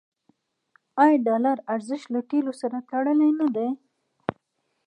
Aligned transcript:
آیا 1.03 1.17
د 1.19 1.23
ډالر 1.27 1.57
ارزښت 1.73 2.07
له 2.15 2.21
تیلو 2.29 2.53
سره 2.61 2.77
تړلی 2.89 3.31
نه 3.39 3.47
دی؟ 3.55 3.69